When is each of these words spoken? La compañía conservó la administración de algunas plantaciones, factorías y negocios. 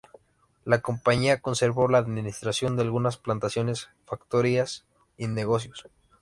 La 0.65 0.81
compañía 0.81 1.41
conservó 1.43 1.87
la 1.87 1.99
administración 1.99 2.75
de 2.75 2.81
algunas 2.81 3.17
plantaciones, 3.17 3.89
factorías 4.07 4.83
y 5.15 5.27
negocios. 5.27 5.85